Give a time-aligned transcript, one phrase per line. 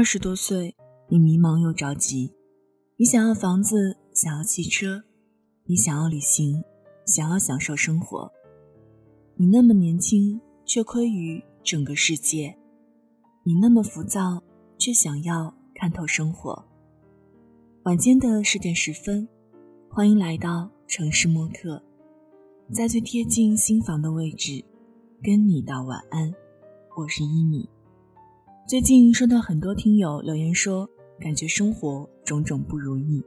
[0.00, 0.74] 二十多岁，
[1.10, 2.32] 你迷茫又着急，
[2.96, 5.04] 你想要房子，想要汽车，
[5.66, 6.64] 你想要旅行，
[7.04, 8.32] 想要享受生活。
[9.36, 12.56] 你那么年轻，却亏于整个世界；
[13.44, 14.42] 你那么浮躁，
[14.78, 16.64] 却想要看透生活。
[17.82, 19.28] 晚间的十点十分，
[19.90, 21.84] 欢迎来到城市默客，
[22.72, 24.64] 在最贴近心房的位置，
[25.22, 26.34] 跟你道晚安。
[26.96, 27.68] 我是一米。
[28.70, 30.88] 最近收到很多听友留言说，
[31.18, 33.20] 感觉生活种种不如意，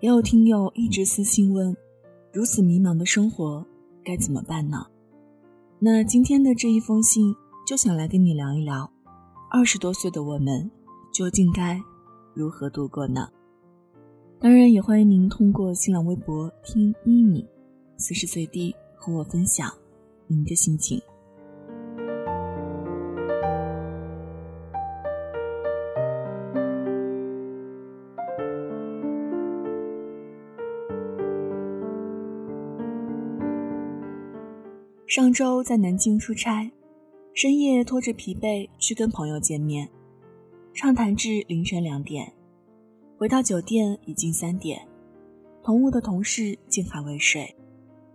[0.00, 1.76] 也有听友一直私信问，
[2.32, 3.62] 如此迷茫的生活
[4.02, 4.86] 该怎么办呢？
[5.78, 8.90] 那今天的这一封信就想来跟你聊一聊，
[9.50, 10.70] 二十多岁的我们
[11.12, 11.78] 究竟该
[12.32, 13.28] 如何度过呢？
[14.40, 17.46] 当然，也欢迎您通过新浪微博听一米，
[17.98, 19.70] 随时随地和我分享
[20.26, 20.98] 您的心情。
[35.08, 36.70] 上周在南京出差，
[37.32, 39.88] 深夜拖着疲惫去跟朋友见面，
[40.74, 42.30] 畅谈至凌晨两点，
[43.16, 44.86] 回到酒店已经三点。
[45.62, 47.56] 同屋的同事竟还未睡，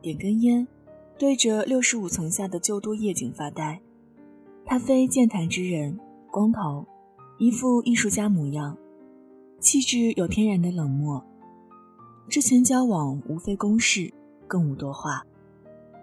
[0.00, 0.64] 点根烟，
[1.18, 3.80] 对着六十五层下的旧都夜景发呆。
[4.64, 5.98] 他非健谈之人，
[6.30, 6.86] 光头，
[7.38, 8.78] 一副艺术家模样，
[9.58, 11.20] 气质有天然的冷漠。
[12.28, 14.14] 之前交往无非公事，
[14.46, 15.26] 更无多话。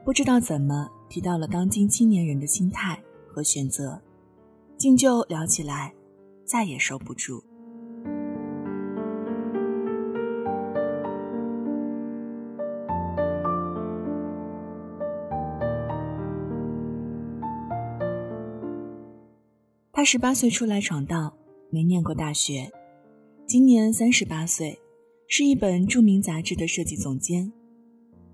[0.06, 4.02] 不知道怎么提到了当今青年人的心态和选择，
[4.78, 5.94] 竟就聊起来，
[6.44, 7.42] 再也收不住。
[19.94, 21.32] 他十八岁出来闯荡，
[21.70, 22.70] 没念过大学，
[23.48, 24.78] 今年三十八岁，
[25.30, 27.50] 是一本著名杂志的设计总监。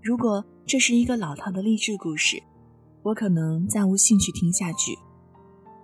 [0.01, 2.43] 如果这是一个老套的励志故事，
[3.01, 4.95] 我可能再无兴趣听下去。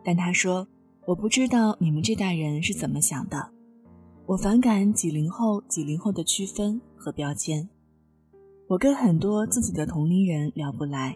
[0.04, 0.68] 但他说
[1.08, 3.50] ：“我不知道你们这代人是怎么想的，
[4.28, 7.68] 我反感几零后、几零后的区分和标签。
[8.68, 11.16] 我跟很多自己的同龄人聊不来。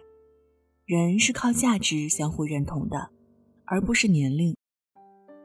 [0.87, 3.11] 人是靠价值相互认同的，
[3.65, 4.55] 而不是年龄。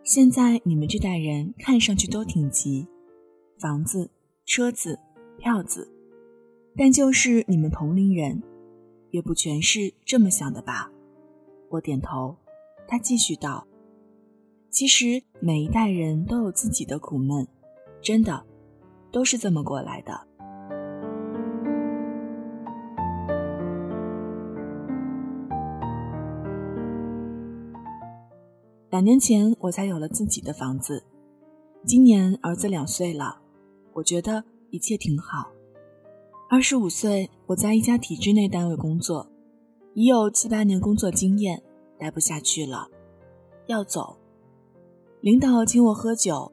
[0.03, 2.89] 现在你们这代人看上去都挺急，
[3.61, 4.11] 房子、
[4.47, 4.99] 车子、
[5.37, 5.87] 票子。”
[6.77, 8.43] 但就是你们同龄人，
[9.11, 10.91] 也不全是这么想的吧？
[11.71, 12.37] 我点头。
[12.87, 13.67] 他继续道
[14.69, 17.49] ：“其实每一代人都有自己的苦闷，
[18.03, 18.45] 真的，
[19.11, 20.13] 都是这么过来的。”
[28.91, 31.03] 两年前我才有了自己的房子，
[31.87, 33.41] 今年儿子两岁了，
[33.95, 35.54] 我觉得一切挺好。
[36.55, 39.29] 二十五岁，我在一家体制内单位工作，
[39.93, 41.61] 已有七八年工作经验，
[41.99, 42.87] 待不下去了，
[43.67, 44.17] 要走。
[45.21, 46.53] 领导请我喝酒，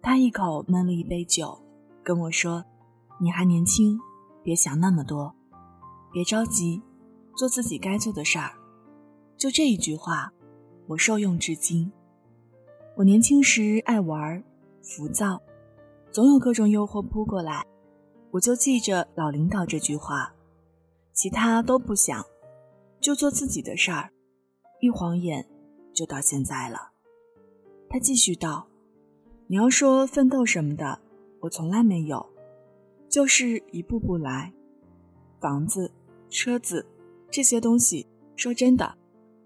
[0.00, 1.60] 他一口闷了一杯酒，
[2.02, 2.64] 跟我说
[3.20, 4.00] ：“你还年轻，
[4.42, 5.34] 别想那么多，
[6.14, 6.80] 别着急，
[7.36, 8.52] 做自己该做的事儿。”
[9.36, 10.32] 就这一句话，
[10.86, 11.92] 我受用至今。
[12.96, 14.42] 我年轻时爱玩，
[14.80, 15.42] 浮躁，
[16.10, 17.66] 总有各种诱惑扑过来。
[18.36, 20.34] 我就记着老领导这句话，
[21.14, 22.22] 其他都不想，
[23.00, 24.10] 就做自己的事儿，
[24.80, 25.48] 一晃眼
[25.94, 26.90] 就到现在了。
[27.88, 28.66] 他继续道
[29.48, 31.00] ：“你要说奋斗什么的，
[31.40, 32.26] 我从来没有，
[33.08, 34.52] 就是一步步来。
[35.40, 35.90] 房子、
[36.28, 36.84] 车子
[37.30, 38.98] 这些东西，说真的，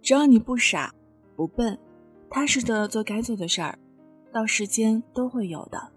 [0.03, 0.93] 只要你不傻、
[1.37, 1.79] 不笨，
[2.29, 3.79] 踏实的做该做的事儿，
[4.33, 5.93] 到时间都会有的，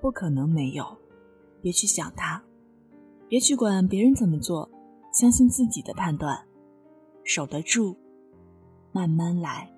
[0.00, 0.98] 不可能没有。”
[1.62, 2.42] 别去想他，
[3.28, 4.68] 别去管别人怎么做，
[5.12, 6.38] 相信自己的判断，
[7.22, 7.96] 守得住，
[8.90, 9.70] 慢慢来。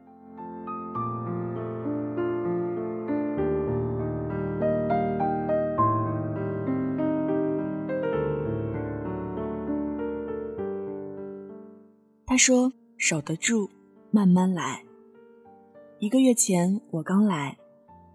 [12.27, 13.71] 他说：“守得住，
[14.11, 14.83] 慢慢来。”
[16.01, 17.57] 一个月前我刚来，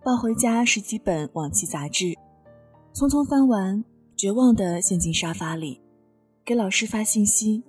[0.04, 2.18] 抱回家十几本往期杂志。
[3.00, 3.82] 匆匆翻完，
[4.18, 5.80] 绝望地陷进沙发里，
[6.44, 7.64] 给老师发信息：“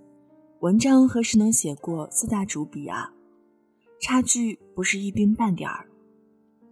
[0.58, 3.12] 文章何时能写过四大主笔啊？
[4.00, 5.86] 差距不是一丁半点儿。”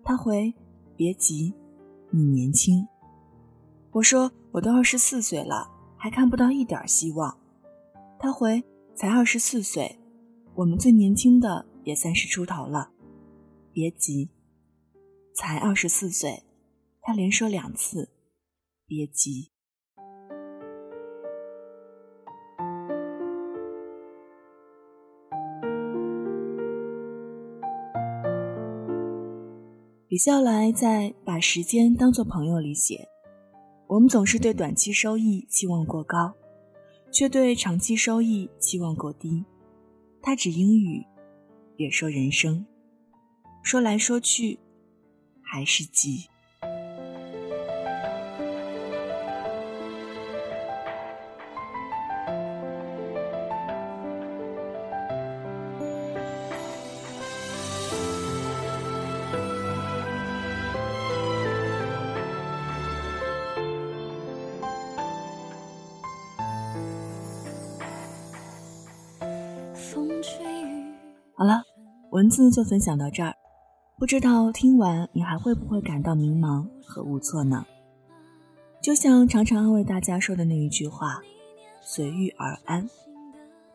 [0.02, 0.52] 他回
[0.96, 1.55] ：“别急，
[2.10, 2.84] 你年轻。”
[3.94, 7.38] 我说：“我都二十四岁了，还看不到一点希望。”
[8.19, 8.60] 他回
[8.96, 10.00] ：“才二十四岁，
[10.56, 12.90] 我们最年轻的也三十出头了，
[13.70, 14.28] 别急。”
[15.32, 16.43] 才二十四岁，
[17.00, 18.08] 他连说两次，
[18.88, 19.50] 别急。
[30.08, 33.06] 李笑来在《把时间当作朋友》里写
[33.87, 36.34] ：“我们总是对短期收益期望过高，
[37.12, 39.44] 却对长期收益期望过低。”
[40.23, 41.05] 他指英语，
[41.76, 42.64] 也说人生，
[43.62, 44.58] 说来说去，
[45.43, 46.26] 还是急。
[71.38, 71.62] 好了，
[72.11, 73.32] 文字就分享到这儿。
[73.96, 77.64] 不知道听完你还会不会感到迷茫和无措呢？
[78.82, 81.23] 就像常常安慰大家说的那一句话
[81.81, 82.90] ：“随遇而安。”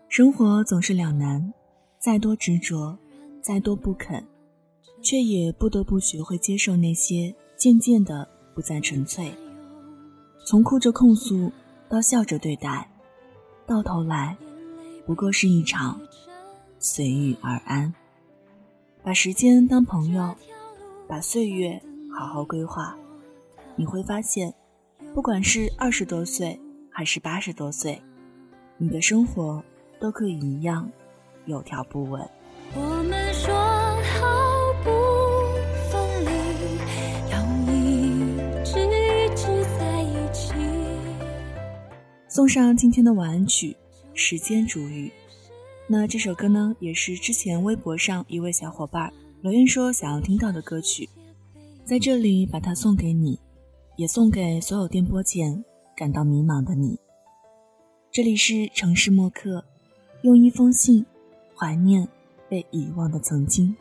[0.09, 1.53] 生活总是两难，
[1.97, 2.97] 再多执着，
[3.41, 4.21] 再多不肯，
[5.01, 9.33] 却也不得不学会接受那些渐渐的不再纯粹。
[10.45, 11.49] 从哭着控诉
[11.87, 12.91] 到笑着对待，
[13.65, 14.35] 到头来，
[15.05, 15.97] 不过是一场。
[16.85, 17.93] 随遇而安，
[19.01, 20.35] 把时间当朋友，
[21.07, 21.81] 把岁月
[22.13, 22.93] 好好规划，
[23.77, 24.53] 你会发现，
[25.13, 26.59] 不管是二十多岁
[26.91, 28.01] 还是八十多岁，
[28.77, 29.63] 你的生活
[29.97, 30.91] 都可以一样
[31.45, 32.21] 有条不紊。
[32.75, 34.91] 我们说好不
[35.89, 36.31] 分离，
[37.31, 37.41] 要
[37.71, 38.19] 一
[38.65, 39.45] 直一直
[39.79, 40.53] 在一起。
[42.27, 43.71] 送上今天的晚安曲
[44.13, 45.07] 《时间煮雨》。
[45.85, 51.09] 那这首歌呢，也是之前微博上一位小伙伴留言说想要听到的歌曲，
[51.83, 53.37] 在这里把它送给你，
[53.97, 55.63] 也送给所有电波前
[55.93, 56.97] 感到迷茫的你。
[58.09, 59.65] 这里是城市默客，
[60.21, 61.05] 用一封信
[61.53, 62.07] 怀念
[62.47, 63.75] 被遗忘的曾经。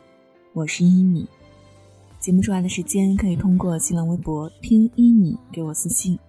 [0.51, 1.25] 我是一米，
[2.19, 6.19] 节目出来的时间可以通过新浪微博听一米给我私信，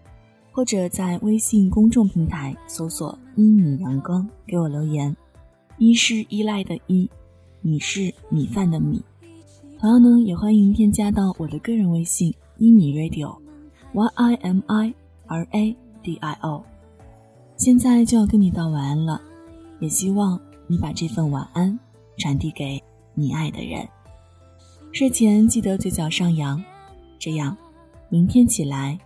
[0.52, 5.14] 或者在微信公众平台搜索一米阳光给我留言。
[5.78, 7.10] 一是依赖的依，
[7.60, 9.02] 米是米饭的米。
[9.78, 14.94] 同样呢，也欢迎添加到我的个人微信一米 radio，y i m i
[15.26, 16.64] r a d i o。
[17.56, 19.20] 现在就要跟你道晚安了，
[19.80, 21.78] 也希望你把这份晚安
[22.18, 22.82] 传递给
[23.14, 23.86] 你爱的人。
[24.92, 26.62] 睡前记得嘴角上扬，
[27.18, 27.56] 这样
[28.08, 28.98] 明天起来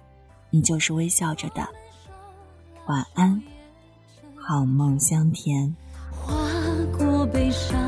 [0.50, 1.66] 你就是微笑着的。
[2.86, 3.42] 晚安，
[4.36, 5.74] 好梦香甜。
[7.32, 7.87] 悲伤。